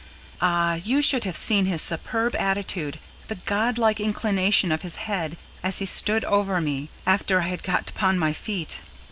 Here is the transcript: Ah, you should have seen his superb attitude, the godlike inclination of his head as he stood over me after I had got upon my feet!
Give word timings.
Ah, 0.41 0.79
you 0.83 0.99
should 0.99 1.25
have 1.25 1.37
seen 1.37 1.67
his 1.67 1.79
superb 1.79 2.33
attitude, 2.35 2.97
the 3.27 3.35
godlike 3.35 3.99
inclination 3.99 4.71
of 4.71 4.81
his 4.81 4.95
head 4.95 5.37
as 5.61 5.77
he 5.77 5.85
stood 5.85 6.25
over 6.25 6.59
me 6.59 6.89
after 7.05 7.39
I 7.41 7.49
had 7.49 7.61
got 7.61 7.91
upon 7.91 8.17
my 8.17 8.33
feet! 8.33 8.81